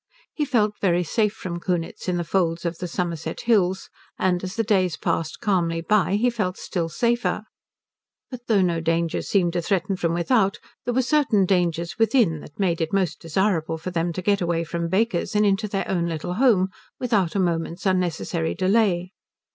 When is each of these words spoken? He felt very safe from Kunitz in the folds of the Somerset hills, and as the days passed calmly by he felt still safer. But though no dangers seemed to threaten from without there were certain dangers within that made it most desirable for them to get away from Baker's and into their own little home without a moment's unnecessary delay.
He 0.33 0.45
felt 0.45 0.79
very 0.81 1.03
safe 1.03 1.31
from 1.33 1.59
Kunitz 1.59 2.09
in 2.09 2.17
the 2.17 2.23
folds 2.23 2.65
of 2.65 2.79
the 2.79 2.87
Somerset 2.87 3.41
hills, 3.41 3.91
and 4.17 4.43
as 4.43 4.55
the 4.55 4.63
days 4.63 4.97
passed 4.97 5.41
calmly 5.41 5.79
by 5.79 6.15
he 6.15 6.31
felt 6.31 6.57
still 6.57 6.89
safer. 6.89 7.43
But 8.31 8.47
though 8.47 8.63
no 8.63 8.79
dangers 8.81 9.27
seemed 9.29 9.53
to 9.53 9.61
threaten 9.61 9.95
from 9.95 10.15
without 10.15 10.57
there 10.85 10.93
were 10.95 11.03
certain 11.03 11.45
dangers 11.45 11.99
within 11.99 12.39
that 12.39 12.59
made 12.59 12.81
it 12.81 12.91
most 12.91 13.19
desirable 13.21 13.77
for 13.77 13.91
them 13.91 14.11
to 14.13 14.23
get 14.23 14.41
away 14.41 14.63
from 14.63 14.89
Baker's 14.89 15.35
and 15.35 15.45
into 15.45 15.67
their 15.67 15.87
own 15.87 16.07
little 16.07 16.33
home 16.33 16.69
without 16.99 17.35
a 17.35 17.39
moment's 17.39 17.85
unnecessary 17.85 18.55
delay. 18.55 19.11